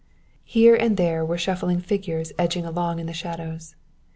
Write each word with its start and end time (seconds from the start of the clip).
And 0.01 0.07
here 0.45 0.73
and 0.75 0.97
there 0.97 1.23
were 1.23 1.37
shuffling 1.37 1.79
figures 1.79 2.31
edging 2.39 2.65
along 2.65 2.97
in 2.97 3.05
the 3.05 3.13
shadows. 3.13 3.75